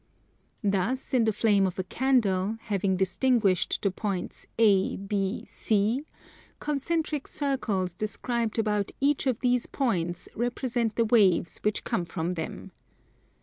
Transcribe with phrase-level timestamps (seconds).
[0.63, 6.07] Thus in the flame of a candle, having distinguished the points A, B, C,
[6.59, 12.71] concentric circles described about each of these points represent the waves which come from them.